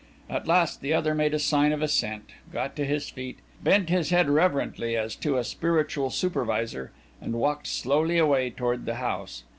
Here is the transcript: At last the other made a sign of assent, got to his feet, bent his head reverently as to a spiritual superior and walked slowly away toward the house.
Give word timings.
At 0.31 0.47
last 0.47 0.81
the 0.81 0.95
other 0.95 1.13
made 1.13 1.35
a 1.35 1.37
sign 1.37 1.71
of 1.71 1.83
assent, 1.83 2.31
got 2.51 2.75
to 2.75 2.85
his 2.85 3.09
feet, 3.11 3.37
bent 3.63 3.89
his 3.91 4.09
head 4.09 4.31
reverently 4.31 4.97
as 4.97 5.15
to 5.17 5.37
a 5.37 5.43
spiritual 5.43 6.09
superior 6.09 6.89
and 7.21 7.33
walked 7.35 7.67
slowly 7.67 8.17
away 8.17 8.49
toward 8.49 8.85
the 8.87 8.95
house. 8.95 9.43